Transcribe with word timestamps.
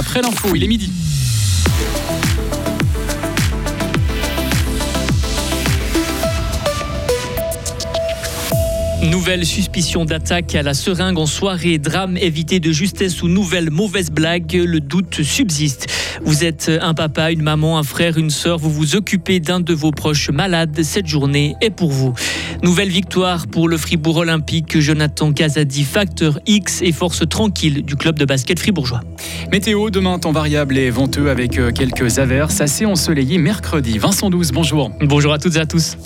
Après 0.00 0.22
l'info, 0.22 0.48
il 0.54 0.64
est 0.64 0.66
midi. 0.66 0.90
Nouvelle 9.02 9.46
suspicion 9.46 10.04
d'attaque 10.04 10.54
à 10.54 10.62
la 10.62 10.74
seringue 10.74 11.18
en 11.18 11.24
soirée, 11.24 11.78
drame 11.78 12.18
évité 12.18 12.60
de 12.60 12.70
justesse 12.70 13.22
ou 13.22 13.28
nouvelle 13.28 13.70
mauvaise 13.70 14.10
blague, 14.10 14.52
le 14.52 14.78
doute 14.78 15.22
subsiste. 15.22 15.86
Vous 16.22 16.44
êtes 16.44 16.70
un 16.82 16.92
papa, 16.92 17.32
une 17.32 17.40
maman, 17.40 17.78
un 17.78 17.82
frère, 17.82 18.18
une 18.18 18.28
sœur, 18.28 18.58
vous 18.58 18.70
vous 18.70 18.96
occupez 18.96 19.40
d'un 19.40 19.60
de 19.60 19.72
vos 19.72 19.90
proches 19.90 20.28
malades, 20.28 20.82
cette 20.82 21.06
journée 21.06 21.54
est 21.62 21.70
pour 21.70 21.90
vous. 21.90 22.12
Nouvelle 22.62 22.90
victoire 22.90 23.46
pour 23.46 23.68
le 23.68 23.78
Fribourg 23.78 24.18
Olympique, 24.18 24.78
Jonathan 24.78 25.32
Casadi, 25.32 25.84
facteur 25.84 26.38
X 26.46 26.82
et 26.82 26.92
force 26.92 27.26
tranquille 27.26 27.82
du 27.82 27.96
club 27.96 28.18
de 28.18 28.26
basket 28.26 28.58
fribourgeois. 28.58 29.00
Météo, 29.50 29.88
demain 29.88 30.18
temps 30.18 30.32
variable 30.32 30.76
et 30.76 30.90
venteux 30.90 31.30
avec 31.30 31.58
euh, 31.58 31.72
quelques 31.72 32.18
averses, 32.18 32.60
assez 32.60 32.84
ensoleillé 32.84 33.38
mercredi. 33.38 33.96
Vincent 33.98 34.28
12, 34.28 34.52
bonjour. 34.52 34.90
Bonjour 35.00 35.32
à 35.32 35.38
toutes 35.38 35.56
et 35.56 35.60
à 35.60 35.66
tous. 35.66 35.96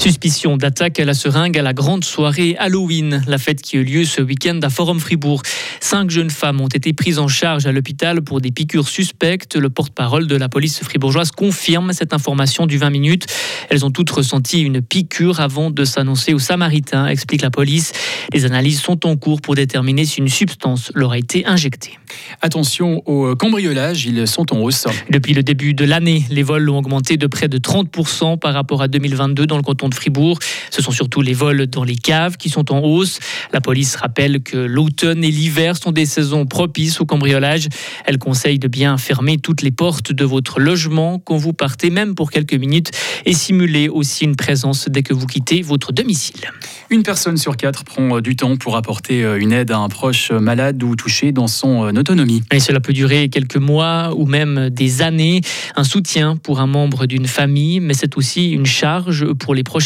Suspicion 0.00 0.56
d'attaque 0.56 0.98
à 0.98 1.04
la 1.04 1.12
seringue 1.12 1.58
à 1.58 1.62
la 1.62 1.74
grande 1.74 2.04
soirée 2.04 2.56
Halloween, 2.58 3.22
la 3.26 3.36
fête 3.36 3.60
qui 3.60 3.76
a 3.76 3.80
eu 3.80 3.84
lieu 3.84 4.04
ce 4.06 4.22
week-end 4.22 4.58
à 4.62 4.70
Forum 4.70 4.98
Fribourg. 4.98 5.42
Cinq 5.78 6.10
jeunes 6.10 6.30
femmes 6.30 6.62
ont 6.62 6.68
été 6.68 6.94
prises 6.94 7.18
en 7.18 7.28
charge 7.28 7.66
à 7.66 7.72
l'hôpital 7.72 8.22
pour 8.22 8.40
des 8.40 8.50
piqûres 8.50 8.88
suspectes. 8.88 9.56
Le 9.56 9.68
porte-parole 9.68 10.26
de 10.26 10.36
la 10.36 10.48
police 10.48 10.80
fribourgeoise 10.82 11.32
confirme 11.32 11.92
cette 11.92 12.14
information 12.14 12.64
du 12.64 12.78
20 12.78 12.88
minutes. 12.88 13.26
Elles 13.68 13.84
ont 13.84 13.90
toutes 13.90 14.08
ressenti 14.08 14.62
une 14.62 14.80
piqûre 14.80 15.38
avant 15.38 15.70
de 15.70 15.84
s'annoncer 15.84 16.32
aux 16.32 16.38
Samaritains, 16.38 17.06
explique 17.06 17.42
la 17.42 17.50
police. 17.50 17.92
Les 18.32 18.46
analyses 18.46 18.80
sont 18.80 19.06
en 19.06 19.16
cours 19.16 19.42
pour 19.42 19.54
déterminer 19.54 20.06
si 20.06 20.20
une 20.20 20.28
substance 20.28 20.90
leur 20.94 21.12
a 21.12 21.18
été 21.18 21.44
injectée. 21.44 21.98
Attention 22.40 23.02
aux 23.06 23.36
cambriolages, 23.36 24.06
ils 24.06 24.26
sont 24.26 24.50
en 24.54 24.60
hausse. 24.60 24.86
Depuis 25.10 25.34
le 25.34 25.42
début 25.42 25.74
de 25.74 25.84
l'année, 25.84 26.24
les 26.30 26.42
vols 26.42 26.70
ont 26.70 26.78
augmenté 26.78 27.18
de 27.18 27.26
près 27.26 27.48
de 27.48 27.58
30% 27.58 28.38
par 28.38 28.54
rapport 28.54 28.80
à 28.80 28.88
2022 28.88 29.46
dans 29.46 29.58
le 29.58 29.62
canton 29.62 29.89
de 29.90 29.94
Fribourg. 29.94 30.38
Ce 30.70 30.80
sont 30.80 30.92
surtout 30.92 31.20
les 31.20 31.34
vols 31.34 31.66
dans 31.66 31.84
les 31.84 31.96
caves 31.96 32.36
qui 32.36 32.48
sont 32.48 32.72
en 32.72 32.80
hausse. 32.80 33.18
La 33.52 33.60
police 33.60 33.96
rappelle 33.96 34.42
que 34.42 34.56
l'automne 34.56 35.22
et 35.22 35.30
l'hiver 35.30 35.76
sont 35.76 35.92
des 35.92 36.06
saisons 36.06 36.46
propices 36.46 37.00
au 37.00 37.04
cambriolage. 37.04 37.68
Elle 38.06 38.18
conseille 38.18 38.58
de 38.58 38.68
bien 38.68 38.96
fermer 38.96 39.38
toutes 39.38 39.62
les 39.62 39.70
portes 39.70 40.12
de 40.12 40.24
votre 40.24 40.60
logement 40.60 41.18
quand 41.18 41.36
vous 41.36 41.52
partez, 41.52 41.90
même 41.90 42.14
pour 42.14 42.30
quelques 42.30 42.54
minutes, 42.54 42.90
et 43.26 43.34
simuler 43.34 43.88
aussi 43.88 44.24
une 44.24 44.36
présence 44.36 44.88
dès 44.88 45.02
que 45.02 45.14
vous 45.14 45.26
quittez 45.26 45.62
votre 45.62 45.92
domicile. 45.92 46.50
Une 46.90 47.02
personne 47.02 47.36
sur 47.36 47.56
quatre 47.56 47.84
prend 47.84 48.16
euh, 48.16 48.20
du 48.20 48.36
temps 48.36 48.56
pour 48.56 48.76
apporter 48.76 49.24
euh, 49.24 49.38
une 49.38 49.52
aide 49.52 49.70
à 49.70 49.78
un 49.78 49.88
proche 49.88 50.32
malade 50.32 50.82
ou 50.82 50.96
touché 50.96 51.32
dans 51.32 51.46
son 51.46 51.84
euh, 51.84 51.92
autonomie. 51.92 52.42
Et 52.52 52.60
cela 52.60 52.80
peut 52.80 52.92
durer 52.92 53.28
quelques 53.28 53.56
mois 53.56 54.12
ou 54.16 54.26
même 54.26 54.70
des 54.70 55.02
années. 55.02 55.40
Un 55.76 55.84
soutien 55.84 56.36
pour 56.36 56.60
un 56.60 56.66
membre 56.66 57.06
d'une 57.06 57.26
famille, 57.26 57.80
mais 57.80 57.94
c'est 57.94 58.16
aussi 58.16 58.50
une 58.50 58.66
charge 58.66 59.32
pour 59.34 59.54
les 59.54 59.62
proches 59.62 59.79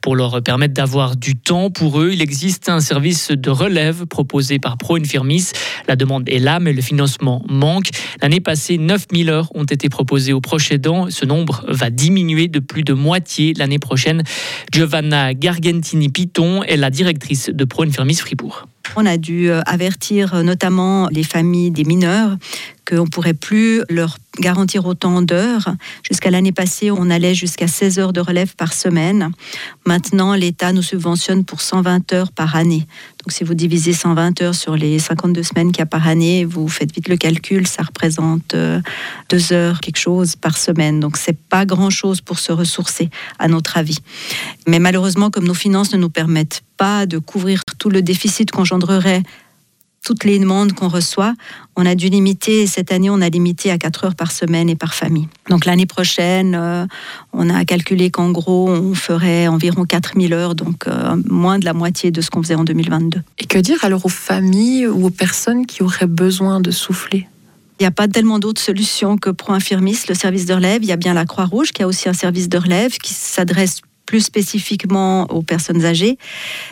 pour 0.00 0.16
leur 0.16 0.42
permettre 0.42 0.74
d'avoir 0.74 1.16
du 1.16 1.36
temps 1.36 1.70
pour 1.70 2.00
eux. 2.00 2.10
Il 2.12 2.22
existe 2.22 2.68
un 2.68 2.80
service 2.80 3.30
de 3.30 3.50
relève 3.50 4.06
proposé 4.06 4.58
par 4.58 4.78
Pro 4.78 4.96
Infirmis. 4.96 5.50
La 5.88 5.96
demande 5.96 6.28
est 6.28 6.38
là, 6.38 6.60
mais 6.60 6.72
le 6.72 6.82
financement 6.82 7.42
manque. 7.48 7.90
L'année 8.22 8.40
passée, 8.40 8.78
9000 8.78 9.30
heures 9.30 9.48
ont 9.54 9.64
été 9.64 9.88
proposées 9.88 10.32
aux 10.32 10.40
proches 10.40 10.72
aidants. 10.72 11.10
Ce 11.10 11.24
nombre 11.24 11.64
va 11.68 11.90
diminuer 11.90 12.48
de 12.48 12.60
plus 12.60 12.82
de 12.82 12.92
moitié 12.92 13.54
l'année 13.56 13.78
prochaine. 13.78 14.22
Giovanna 14.72 15.34
Gargentini-Piton 15.34 16.62
est 16.62 16.76
la 16.76 16.90
directrice 16.90 17.50
de 17.52 17.64
Pro 17.64 17.84
Infirmis 17.84 18.16
Fribourg. 18.16 18.66
On 18.96 19.06
a 19.06 19.16
dû 19.16 19.50
euh, 19.50 19.60
avertir 19.66 20.34
euh, 20.34 20.42
notamment 20.42 21.08
les 21.12 21.22
familles 21.22 21.70
des 21.70 21.84
mineurs 21.84 22.36
qu'on 22.90 23.04
ne 23.04 23.08
pourrait 23.08 23.34
plus 23.34 23.82
leur 23.88 24.18
garantir 24.38 24.86
autant 24.86 25.22
d'heures. 25.22 25.74
Jusqu'à 26.02 26.30
l'année 26.30 26.52
passée, 26.52 26.90
on 26.90 27.10
allait 27.10 27.34
jusqu'à 27.34 27.68
16 27.68 27.98
heures 27.98 28.12
de 28.12 28.20
relève 28.20 28.54
par 28.56 28.72
semaine. 28.72 29.30
Maintenant, 29.86 30.34
l'État 30.34 30.72
nous 30.72 30.82
subventionne 30.82 31.44
pour 31.44 31.60
120 31.60 32.12
heures 32.12 32.32
par 32.32 32.56
année. 32.56 32.86
Donc 33.20 33.32
si 33.32 33.44
vous 33.44 33.54
divisez 33.54 33.92
120 33.92 34.40
heures 34.42 34.54
sur 34.54 34.76
les 34.76 34.98
52 34.98 35.42
semaines 35.42 35.72
qu'il 35.72 35.80
y 35.80 35.82
a 35.82 35.86
par 35.86 36.08
année, 36.08 36.44
vous 36.44 36.68
faites 36.68 36.94
vite 36.94 37.08
le 37.08 37.16
calcul, 37.16 37.66
ça 37.66 37.82
représente 37.82 38.54
euh, 38.54 38.80
deux 39.28 39.52
heures 39.52 39.80
quelque 39.80 39.98
chose 39.98 40.36
par 40.36 40.56
semaine. 40.56 41.00
Donc 41.00 41.16
c'est 41.16 41.38
pas 41.38 41.66
grand-chose 41.66 42.20
pour 42.20 42.38
se 42.38 42.52
ressourcer, 42.52 43.10
à 43.38 43.48
notre 43.48 43.76
avis. 43.76 43.98
Mais 44.66 44.78
malheureusement, 44.78 45.30
comme 45.30 45.46
nos 45.46 45.54
finances 45.54 45.92
ne 45.92 45.98
nous 45.98 46.08
permettent 46.08 46.62
pas 46.76 47.04
de 47.04 47.18
couvrir 47.18 47.62
tout 47.78 47.90
le 47.90 48.00
déficit 48.00 48.50
qu'engendrerait 48.50 49.22
toutes 50.04 50.24
les 50.24 50.38
demandes 50.38 50.72
qu'on 50.72 50.88
reçoit, 50.88 51.34
on 51.76 51.84
a 51.84 51.94
dû 51.94 52.08
limiter, 52.08 52.66
cette 52.66 52.92
année, 52.92 53.10
on 53.10 53.20
a 53.20 53.28
limité 53.28 53.70
à 53.70 53.78
4 53.78 54.04
heures 54.04 54.14
par 54.14 54.32
semaine 54.32 54.68
et 54.68 54.76
par 54.76 54.94
famille. 54.94 55.28
Donc 55.48 55.66
l'année 55.66 55.86
prochaine, 55.86 56.54
euh, 56.54 56.86
on 57.32 57.50
a 57.50 57.64
calculé 57.64 58.10
qu'en 58.10 58.30
gros, 58.30 58.68
on 58.70 58.94
ferait 58.94 59.46
environ 59.46 59.84
4000 59.84 60.32
heures, 60.32 60.54
donc 60.54 60.86
euh, 60.86 61.16
moins 61.28 61.58
de 61.58 61.64
la 61.64 61.74
moitié 61.74 62.10
de 62.10 62.20
ce 62.20 62.30
qu'on 62.30 62.42
faisait 62.42 62.54
en 62.54 62.64
2022. 62.64 63.20
Et 63.38 63.46
que 63.46 63.58
dire 63.58 63.84
alors 63.84 64.06
aux 64.06 64.10
familles 64.10 64.86
ou 64.86 65.06
aux 65.06 65.10
personnes 65.10 65.66
qui 65.66 65.82
auraient 65.82 66.06
besoin 66.06 66.60
de 66.60 66.70
souffler? 66.70 67.26
Il 67.78 67.84
n'y 67.84 67.86
a 67.86 67.92
pas 67.92 68.08
tellement 68.08 68.38
d'autres 68.38 68.60
solutions 68.60 69.16
que 69.16 69.30
Pro 69.30 69.54
Infirmis, 69.54 69.96
le 70.06 70.14
service 70.14 70.44
de 70.44 70.52
relève. 70.52 70.82
Il 70.82 70.88
y 70.88 70.92
a 70.92 70.96
bien 70.96 71.14
la 71.14 71.24
Croix-Rouge 71.24 71.72
qui 71.72 71.82
a 71.82 71.86
aussi 71.86 72.10
un 72.10 72.12
service 72.12 72.50
de 72.50 72.58
relève 72.58 72.98
qui 72.98 73.14
s'adresse 73.14 73.80
plus 74.10 74.22
spécifiquement 74.22 75.30
aux 75.30 75.42
personnes 75.42 75.84
âgées. 75.84 76.18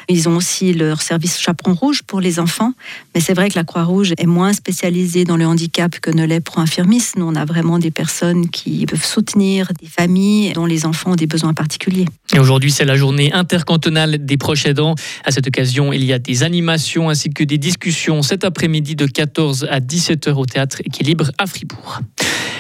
Ils 0.08 0.28
ont 0.28 0.34
aussi 0.34 0.72
leur 0.72 1.02
service 1.02 1.38
chaperon 1.38 1.72
rouge 1.72 2.02
pour 2.02 2.20
les 2.20 2.40
enfants, 2.40 2.72
mais 3.14 3.20
c'est 3.20 3.32
vrai 3.32 3.48
que 3.48 3.54
la 3.54 3.62
Croix-Rouge 3.62 4.12
est 4.18 4.26
moins 4.26 4.52
spécialisée 4.52 5.24
dans 5.24 5.36
le 5.36 5.46
handicap 5.46 6.00
que 6.00 6.10
ne 6.10 6.24
l'est 6.24 6.40
pour 6.40 6.58
infirmis. 6.58 7.00
Nous, 7.16 7.24
on 7.24 7.36
a 7.36 7.44
vraiment 7.44 7.78
des 7.78 7.92
personnes 7.92 8.50
qui 8.50 8.86
peuvent 8.86 9.04
soutenir 9.04 9.68
des 9.80 9.86
familles 9.86 10.52
dont 10.52 10.66
les 10.66 10.84
enfants 10.84 11.12
ont 11.12 11.14
des 11.14 11.28
besoins 11.28 11.54
particuliers. 11.54 12.06
Et 12.34 12.40
aujourd'hui, 12.40 12.72
c'est 12.72 12.84
la 12.84 12.96
journée 12.96 13.32
intercantonale 13.32 14.26
des 14.26 14.36
proches 14.36 14.66
aidants. 14.66 14.96
À 15.24 15.30
cette 15.30 15.46
occasion, 15.46 15.92
il 15.92 16.02
y 16.02 16.12
a 16.12 16.18
des 16.18 16.42
animations 16.42 17.08
ainsi 17.08 17.30
que 17.30 17.44
des 17.44 17.58
discussions 17.58 18.22
cet 18.22 18.42
après-midi 18.42 18.96
de 18.96 19.06
14 19.06 19.68
à 19.70 19.78
17 19.78 20.26
heures 20.26 20.38
au 20.38 20.46
théâtre 20.46 20.80
Équilibre 20.84 21.30
à 21.38 21.46
Fribourg. 21.46 22.00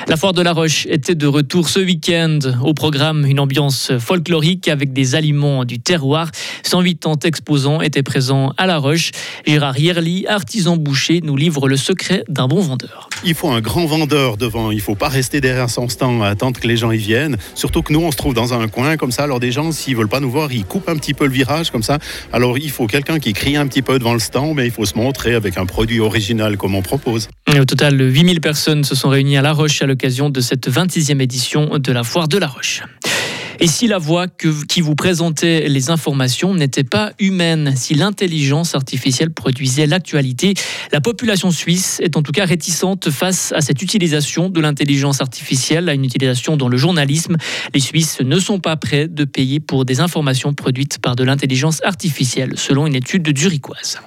La 0.08 0.16
foire 0.16 0.32
de 0.32 0.40
la 0.40 0.54
Roche 0.54 0.86
était 0.86 1.14
de 1.14 1.26
retour 1.26 1.68
ce 1.68 1.80
week-end. 1.80 2.38
Au 2.64 2.72
programme, 2.72 3.26
une 3.26 3.38
ambiance 3.38 3.92
folklorique 3.98 4.66
avec 4.66 4.94
des 4.94 5.14
aliments 5.14 5.66
du 5.66 5.80
terroir. 5.80 6.30
180 6.62 7.18
exposants 7.24 7.82
étaient 7.82 8.02
présents 8.02 8.54
à 8.56 8.66
la 8.66 8.78
Roche. 8.78 9.10
Gérard 9.46 9.78
Yerli, 9.78 10.26
artisan 10.26 10.78
boucher, 10.78 11.20
nous 11.22 11.36
livre 11.36 11.68
le 11.68 11.76
secret 11.76 12.24
d'un 12.26 12.48
bon 12.48 12.60
vendeur. 12.60 13.10
Il 13.22 13.34
faut 13.34 13.50
un 13.50 13.60
grand 13.60 13.84
vendeur 13.84 14.38
devant. 14.38 14.70
Il 14.70 14.76
ne 14.76 14.80
faut 14.80 14.94
pas 14.94 15.10
rester 15.10 15.42
derrière 15.42 15.68
son 15.68 15.90
stand 15.90 16.22
à 16.22 16.28
attendre 16.28 16.58
que 16.58 16.66
les 16.66 16.78
gens 16.78 16.90
y 16.90 16.96
viennent. 16.96 17.36
Surtout 17.54 17.82
que 17.82 17.92
nous, 17.92 18.00
on 18.00 18.10
se 18.10 18.16
trouve 18.16 18.32
dans 18.32 18.54
un 18.54 18.66
coin 18.68 18.96
comme 18.96 19.12
ça. 19.12 19.24
Alors 19.24 19.40
des 19.40 19.52
gens, 19.52 19.72
s'ils 19.72 19.94
veulent 19.94 20.08
pas 20.08 20.20
nous 20.20 20.30
voir, 20.30 20.50
ils 20.50 20.64
coupent 20.64 20.88
un 20.88 20.96
petit 20.96 21.12
peu 21.12 21.26
le 21.26 21.32
virage 21.32 21.70
comme 21.70 21.82
ça. 21.82 21.98
Alors 22.32 22.56
il 22.56 22.70
faut 22.70 22.86
quelqu'un 22.86 23.18
qui 23.18 23.34
crie 23.34 23.58
un 23.58 23.66
petit 23.66 23.82
peu 23.82 23.98
devant 23.98 24.14
le 24.14 24.20
stand, 24.20 24.56
mais 24.56 24.64
il 24.64 24.72
faut 24.72 24.86
se 24.86 24.96
montrer 24.96 25.34
avec 25.34 25.58
un 25.58 25.66
produit 25.66 26.00
original 26.00 26.56
comme 26.56 26.74
on 26.74 26.82
propose. 26.82 27.28
au 27.54 27.64
total, 27.66 28.00
8000 28.00 28.40
personnes 28.40 28.84
se 28.84 28.94
sont 28.94 29.10
réunies 29.10 29.36
à 29.36 29.42
La 29.42 29.52
Roche 29.52 29.82
à 29.82 29.86
l'occasion 29.86 29.97
de 29.98 30.40
cette 30.40 30.68
26e 30.68 31.20
édition 31.20 31.78
de 31.78 31.92
la 31.92 32.04
Foire 32.04 32.28
de 32.28 32.38
la 32.38 32.46
Roche. 32.46 32.82
Et 33.58 33.66
si 33.66 33.88
la 33.88 33.98
voix 33.98 34.26
qui 34.28 34.80
vous 34.80 34.94
présentait 34.94 35.68
les 35.68 35.90
informations 35.90 36.54
n'était 36.54 36.84
pas 36.84 37.12
humaine, 37.18 37.72
si 37.74 37.94
l'intelligence 37.94 38.76
artificielle 38.76 39.32
produisait 39.32 39.86
l'actualité, 39.86 40.54
la 40.92 41.00
population 41.00 41.50
suisse 41.50 41.98
est 42.00 42.16
en 42.16 42.22
tout 42.22 42.30
cas 42.30 42.44
réticente 42.44 43.10
face 43.10 43.52
à 43.56 43.60
cette 43.60 43.82
utilisation 43.82 44.48
de 44.48 44.60
l'intelligence 44.60 45.20
artificielle, 45.20 45.88
à 45.88 45.94
une 45.94 46.04
utilisation 46.04 46.56
dans 46.56 46.68
le 46.68 46.76
journalisme. 46.76 47.36
Les 47.74 47.80
Suisses 47.80 48.20
ne 48.20 48.38
sont 48.38 48.60
pas 48.60 48.76
prêts 48.76 49.08
de 49.08 49.24
payer 49.24 49.58
pour 49.58 49.84
des 49.84 49.98
informations 49.98 50.54
produites 50.54 51.00
par 51.00 51.16
de 51.16 51.24
l'intelligence 51.24 51.82
artificielle, 51.82 52.52
selon 52.56 52.86
une 52.86 52.94
étude 52.94 53.22
de 53.22 53.36
Zurichoise. 53.36 53.98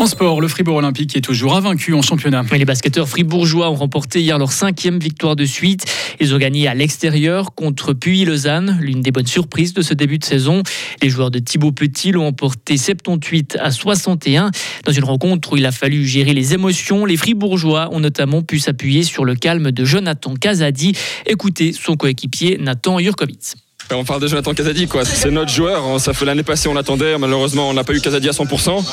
En 0.00 0.06
sport, 0.06 0.40
le 0.40 0.48
Fribourg 0.48 0.76
Olympique 0.76 1.14
est 1.14 1.20
toujours 1.20 1.54
invaincu 1.54 1.92
en 1.92 2.00
championnat. 2.00 2.42
les 2.52 2.64
basketteurs 2.64 3.06
fribourgeois 3.06 3.70
ont 3.70 3.74
remporté 3.74 4.22
hier 4.22 4.38
leur 4.38 4.50
cinquième 4.50 4.98
victoire 4.98 5.36
de 5.36 5.44
suite. 5.44 5.84
Ils 6.20 6.34
ont 6.34 6.38
gagné 6.38 6.66
à 6.68 6.74
l'extérieur 6.74 7.54
contre 7.54 7.92
Puy-Lausanne, 7.92 8.78
l'une 8.80 9.02
des 9.02 9.10
bonnes 9.10 9.26
surprises 9.26 9.74
de 9.74 9.82
ce 9.82 9.92
début 9.92 10.16
de 10.16 10.24
saison. 10.24 10.62
Les 11.02 11.10
joueurs 11.10 11.30
de 11.30 11.38
Thibaut 11.38 11.72
Petit 11.72 12.12
l'ont 12.12 12.28
emporté 12.28 12.78
78 12.78 13.58
à 13.60 13.70
61 13.70 14.50
dans 14.86 14.92
une 14.92 15.04
rencontre 15.04 15.52
où 15.52 15.58
il 15.58 15.66
a 15.66 15.70
fallu 15.70 16.06
gérer 16.06 16.32
les 16.32 16.54
émotions. 16.54 17.04
Les 17.04 17.18
Fribourgeois 17.18 17.90
ont 17.92 18.00
notamment 18.00 18.40
pu 18.40 18.58
s'appuyer 18.58 19.02
sur 19.02 19.26
le 19.26 19.34
calme 19.34 19.70
de 19.70 19.84
Jonathan 19.84 20.34
Casadi. 20.34 20.96
Écoutez 21.26 21.74
son 21.74 21.96
coéquipier 21.96 22.56
Nathan 22.58 23.00
Jurkovic. 23.00 23.56
On 23.92 24.04
parle 24.04 24.20
de 24.20 24.28
Jonathan 24.28 24.54
Casadi, 24.54 24.86
quoi. 24.86 25.04
C'est 25.04 25.30
notre 25.30 25.50
joueur. 25.50 26.00
Ça 26.00 26.12
fait 26.12 26.24
l'année 26.24 26.42
passée, 26.42 26.68
on 26.68 26.74
l'attendait. 26.74 27.18
Malheureusement, 27.18 27.68
on 27.68 27.74
n'a 27.74 27.84
pas 27.84 27.92
eu 27.92 28.00
Casadi 28.00 28.28
à 28.28 28.32
100%. 28.32 28.84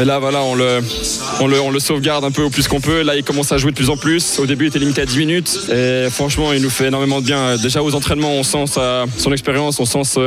Et 0.00 0.04
là, 0.04 0.18
voilà, 0.18 0.42
on 0.42 0.54
le, 0.54 1.80
sauvegarde 1.80 2.24
un 2.24 2.30
peu 2.30 2.42
au 2.42 2.50
plus 2.50 2.66
qu'on 2.66 2.80
peut. 2.80 3.02
Là, 3.02 3.16
il 3.16 3.24
commence 3.24 3.52
à 3.52 3.58
jouer 3.58 3.72
de 3.72 3.76
plus 3.76 3.90
en 3.90 3.96
plus. 3.96 4.38
Au 4.38 4.46
début, 4.46 4.66
il 4.66 4.68
était 4.68 4.78
limité 4.78 5.02
à 5.02 5.06
10 5.06 5.18
minutes. 5.18 5.58
Et 5.70 6.08
franchement, 6.10 6.52
il 6.52 6.62
nous 6.62 6.70
fait 6.70 6.88
énormément 6.88 7.20
de 7.20 7.26
bien. 7.26 7.56
Déjà, 7.56 7.82
aux 7.82 7.94
entraînements, 7.94 8.32
on 8.32 8.42
sent 8.42 8.66
sa, 8.66 9.04
son 9.18 9.32
expérience, 9.32 9.80
on 9.80 9.84
sent 9.84 10.18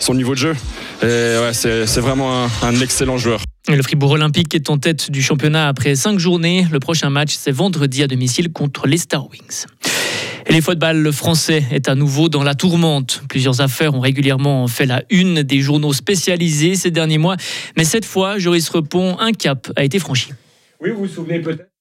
son 0.00 0.14
niveau 0.14 0.34
de 0.34 0.38
jeu. 0.38 0.56
Et 1.02 1.36
c'est 1.52 2.00
vraiment 2.00 2.44
un, 2.44 2.50
un 2.62 2.80
excellent 2.80 3.16
joueur. 3.16 3.40
Le 3.68 3.82
Fribourg 3.82 4.10
Olympique 4.12 4.54
est 4.54 4.70
en 4.70 4.78
tête 4.78 5.10
du 5.10 5.22
championnat 5.22 5.68
après 5.68 5.94
cinq 5.94 6.18
journées. 6.18 6.66
Le 6.70 6.80
prochain 6.80 7.10
match, 7.10 7.36
c'est 7.38 7.52
vendredi 7.52 8.02
à 8.02 8.08
domicile 8.08 8.52
contre 8.52 8.86
les 8.86 8.98
Star 8.98 9.28
Wings. 9.30 9.66
Et 10.46 10.52
les 10.52 10.60
football 10.60 11.12
français 11.12 11.64
est 11.70 11.88
à 11.88 11.94
nouveau 11.94 12.28
dans 12.28 12.42
la 12.42 12.54
tourmente. 12.54 13.22
Plusieurs 13.28 13.60
affaires 13.60 13.94
ont 13.94 14.00
régulièrement 14.00 14.66
fait 14.66 14.86
la 14.86 15.02
une 15.10 15.42
des 15.42 15.60
journaux 15.60 15.92
spécialisés 15.92 16.74
ces 16.74 16.90
derniers 16.90 17.18
mois. 17.18 17.36
Mais 17.76 17.84
cette 17.84 18.04
fois, 18.04 18.38
Joris 18.38 18.68
Repond, 18.68 19.18
un 19.18 19.32
cap 19.32 19.72
a 19.76 19.84
été 19.84 19.98
franchi. 19.98 20.30
Oui, 20.80 20.90
vous 20.90 21.00
vous 21.00 21.06
souvenez 21.06 21.38
peut-être 21.40 21.71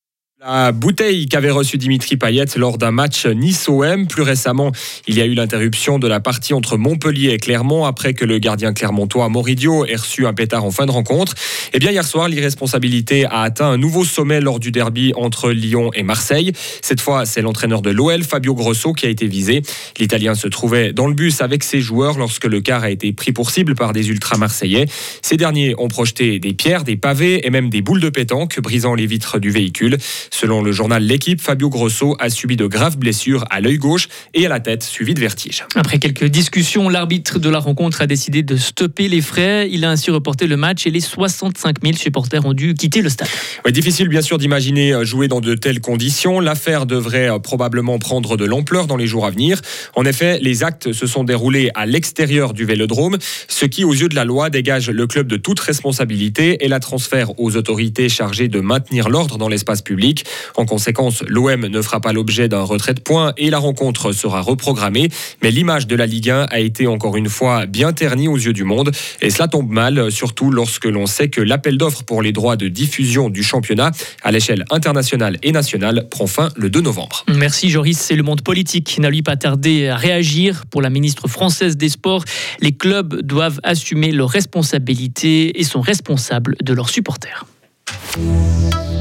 la 0.43 0.71
bouteille 0.71 1.27
qu'avait 1.27 1.51
reçue 1.51 1.77
Dimitri 1.77 2.17
Payet 2.17 2.45
lors 2.55 2.79
d'un 2.79 2.89
match 2.89 3.27
Nice-OM. 3.27 4.07
Plus 4.07 4.23
récemment, 4.23 4.71
il 5.07 5.15
y 5.15 5.21
a 5.21 5.25
eu 5.25 5.35
l'interruption 5.35 5.99
de 5.99 6.07
la 6.07 6.19
partie 6.19 6.55
entre 6.55 6.77
Montpellier 6.77 7.29
et 7.29 7.38
Clermont 7.38 7.85
après 7.85 8.15
que 8.15 8.25
le 8.25 8.39
gardien 8.39 8.73
clermontois 8.73 9.29
Moridio 9.29 9.85
ait 9.85 9.95
reçu 9.95 10.25
un 10.25 10.33
pétard 10.33 10.65
en 10.65 10.71
fin 10.71 10.88
de 10.88 10.91
rencontre. 10.91 11.33
Et 11.33 11.75
eh 11.75 11.79
bien 11.79 11.91
hier 11.91 12.03
soir, 12.03 12.27
l'irresponsabilité 12.27 13.25
a 13.25 13.41
atteint 13.41 13.67
un 13.67 13.77
nouveau 13.77 14.03
sommet 14.03 14.41
lors 14.41 14.59
du 14.59 14.71
derby 14.71 15.13
entre 15.15 15.51
Lyon 15.51 15.91
et 15.93 16.01
Marseille. 16.01 16.53
Cette 16.81 17.01
fois, 17.01 17.27
c'est 17.27 17.43
l'entraîneur 17.43 17.83
de 17.83 17.91
l'OL, 17.91 18.23
Fabio 18.23 18.55
Grosso, 18.55 18.93
qui 18.93 19.05
a 19.05 19.09
été 19.09 19.27
visé. 19.27 19.61
L'Italien 19.99 20.33
se 20.33 20.47
trouvait 20.47 20.91
dans 20.91 21.07
le 21.07 21.13
bus 21.13 21.41
avec 21.41 21.63
ses 21.63 21.81
joueurs 21.81 22.17
lorsque 22.17 22.45
le 22.45 22.61
car 22.61 22.81
a 22.81 22.89
été 22.89 23.13
pris 23.13 23.31
pour 23.31 23.51
cible 23.51 23.75
par 23.75 23.93
des 23.93 24.09
ultras 24.09 24.38
marseillais. 24.38 24.88
Ces 25.21 25.38
derniers 25.38 25.75
ont 25.77 25.88
projeté 25.88 26.39
des 26.39 26.53
pierres, 26.53 26.83
des 26.83 26.97
pavés 26.97 27.45
et 27.45 27.51
même 27.51 27.69
des 27.69 27.83
boules 27.83 28.01
de 28.01 28.09
pétanque, 28.09 28.59
brisant 28.59 28.95
les 28.95 29.05
vitres 29.05 29.38
du 29.38 29.51
véhicule. 29.51 29.99
Selon 30.33 30.61
le 30.61 30.71
journal 30.71 31.03
L'équipe, 31.03 31.41
Fabio 31.41 31.69
Grosso 31.69 32.15
a 32.19 32.29
subi 32.29 32.55
de 32.55 32.65
graves 32.65 32.97
blessures 32.97 33.45
à 33.49 33.59
l'œil 33.59 33.77
gauche 33.77 34.07
et 34.33 34.45
à 34.45 34.49
la 34.49 34.61
tête, 34.61 34.81
suivi 34.81 35.13
de 35.13 35.19
vertige. 35.19 35.65
Après 35.75 35.99
quelques 35.99 36.25
discussions, 36.25 36.87
l'arbitre 36.87 37.37
de 37.37 37.49
la 37.49 37.59
rencontre 37.59 38.01
a 38.01 38.07
décidé 38.07 38.41
de 38.41 38.55
stopper 38.55 39.09
les 39.09 39.21
frais. 39.21 39.67
Il 39.69 39.83
a 39.83 39.91
ainsi 39.91 40.09
reporté 40.09 40.47
le 40.47 40.55
match 40.55 40.87
et 40.87 40.89
les 40.89 41.01
65 41.01 41.83
000 41.83 41.97
supporters 41.97 42.45
ont 42.45 42.53
dû 42.53 42.73
quitter 42.73 43.01
le 43.01 43.09
stade. 43.09 43.27
difficile 43.71 44.07
bien 44.07 44.21
sûr 44.21 44.37
d'imaginer 44.37 44.93
euh, 44.93 45.03
jouer 45.03 45.27
dans 45.27 45.41
de 45.41 45.53
telles 45.53 45.81
conditions. 45.81 46.39
L'affaire 46.39 46.85
devrait 46.85 47.29
euh, 47.29 47.39
probablement 47.39 47.99
prendre 47.99 48.37
de 48.37 48.45
l'ampleur 48.45 48.87
dans 48.87 48.97
les 48.97 49.07
jours 49.07 49.25
à 49.25 49.31
venir. 49.31 49.61
En 49.95 50.05
effet, 50.05 50.39
les 50.41 50.63
actes 50.63 50.93
se 50.93 51.07
sont 51.07 51.25
déroulés 51.25 51.71
à 51.75 51.85
l'extérieur 51.85 52.53
du 52.53 52.63
vélodrome, 52.63 53.17
ce 53.47 53.65
qui, 53.65 53.83
aux 53.83 53.93
yeux 53.93 54.09
de 54.09 54.15
la 54.15 54.23
loi, 54.23 54.49
dégage 54.49 54.89
le 54.89 55.07
club 55.07 55.27
de 55.27 55.37
toute 55.37 55.59
responsabilité 55.59 56.63
et 56.63 56.69
la 56.69 56.79
transfère 56.79 57.37
aux 57.39 57.57
autorités 57.57 58.07
chargées 58.07 58.47
de 58.47 58.61
maintenir 58.61 59.09
l'ordre 59.09 59.37
dans 59.37 59.49
l'espace 59.49 59.81
public. 59.81 60.20
En 60.56 60.65
conséquence, 60.65 61.23
l'OM 61.27 61.68
ne 61.68 61.81
fera 61.81 62.00
pas 62.01 62.13
l'objet 62.13 62.47
d'un 62.47 62.63
retrait 62.63 62.94
de 62.94 63.00
points 63.00 63.33
et 63.38 63.50
la 63.50 63.59
rencontre 63.59 64.12
sera 64.12 64.41
reprogrammée. 64.41 65.09
Mais 65.41 65.51
l'image 65.51 65.88
de 65.88 65.95
la 65.95 66.06
Ligue 66.06 66.29
1 66.29 66.47
a 66.50 66.59
été 66.59 66.88
encore 66.88 67.18
une 67.18 67.29
fois 67.29 67.65
bien 67.65 67.94
ternie 67.94 68.27
aux 68.27 68.38
yeux 68.38 68.53
du 68.53 68.63
monde. 68.63 68.91
Et 69.21 69.29
cela 69.29 69.47
tombe 69.47 69.69
mal, 69.69 70.12
surtout 70.12 70.51
lorsque 70.51 70.85
l'on 70.85 71.06
sait 71.06 71.29
que 71.29 71.41
l'appel 71.41 71.77
d'offres 71.77 72.03
pour 72.03 72.21
les 72.21 72.31
droits 72.31 72.56
de 72.56 72.68
diffusion 72.68 73.29
du 73.29 73.44
championnat 73.44 73.91
à 74.23 74.31
l'échelle 74.31 74.65
internationale 74.69 75.38
et 75.44 75.51
nationale 75.51 76.07
prend 76.09 76.27
fin 76.27 76.50
le 76.56 76.69
2 76.69 76.81
novembre. 76.81 77.25
Merci 77.27 77.69
Joris. 77.69 77.97
C'est 77.97 78.15
le 78.15 78.24
monde 78.24 78.41
politique 78.41 78.85
qui 78.85 79.01
n'a 79.01 79.09
lui 79.09 79.21
pas 79.21 79.35
tardé 79.35 79.88
à 79.88 79.95
réagir. 79.95 80.65
Pour 80.69 80.81
la 80.81 80.89
ministre 80.89 81.27
française 81.27 81.77
des 81.77 81.89
Sports, 81.89 82.24
les 82.59 82.71
clubs 82.71 83.21
doivent 83.21 83.59
assumer 83.63 84.12
leurs 84.12 84.29
responsabilités 84.29 85.59
et 85.59 85.63
sont 85.63 85.81
responsables 85.81 86.56
de 86.62 86.74
leurs 86.74 86.89
supporters. 86.89 87.45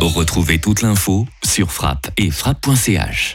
Retrouvez 0.00 0.60
toute 0.60 0.82
l'info 0.82 1.26
sur 1.42 1.72
frappe 1.72 2.10
et 2.16 2.30
frappe.ch. 2.30 3.34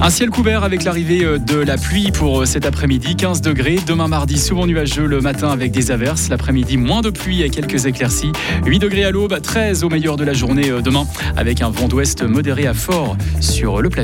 Un 0.00 0.10
ciel 0.10 0.30
couvert 0.30 0.62
avec 0.62 0.84
l'arrivée 0.84 1.24
euh, 1.24 1.38
de 1.38 1.56
la 1.56 1.76
pluie 1.76 2.12
pour 2.12 2.42
euh, 2.42 2.44
cet 2.44 2.64
après-midi, 2.64 3.16
15 3.16 3.40
degrés. 3.42 3.78
Demain 3.84 4.06
mardi, 4.06 4.38
souvent 4.38 4.64
nuageux 4.64 5.06
le 5.06 5.20
matin 5.20 5.50
avec 5.50 5.72
des 5.72 5.90
averses. 5.90 6.28
L'après-midi, 6.28 6.76
moins 6.76 7.00
de 7.00 7.10
pluie 7.10 7.42
et 7.42 7.50
quelques 7.50 7.86
éclaircies. 7.86 8.30
8 8.64 8.78
degrés 8.78 9.04
à 9.04 9.10
l'aube, 9.10 9.40
13 9.42 9.82
au 9.82 9.88
meilleur 9.88 10.16
de 10.16 10.24
la 10.24 10.34
journée 10.34 10.70
euh, 10.70 10.80
demain 10.82 11.04
avec 11.36 11.62
un 11.62 11.70
vent 11.70 11.88
d'ouest 11.88 12.22
modéré 12.22 12.68
à 12.68 12.74
fort 12.74 13.16
sur 13.40 13.82
le 13.82 13.90
plateau. 13.90 13.96